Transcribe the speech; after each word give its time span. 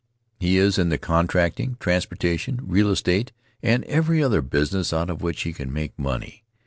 He 0.39 0.57
is 0.57 0.79
in 0.79 0.89
the 0.89 0.97
contracting, 0.97 1.77
transportation, 1.79 2.59
real 2.63 2.89
estate, 2.89 3.31
and 3.61 3.83
every 3.83 4.23
other 4.23 4.41
business 4.41 4.91
out 4.93 5.11
of 5.11 5.21
which 5.21 5.43
he 5.43 5.53
can 5.53 5.71
make 5.71 5.91
money. 5.95 6.43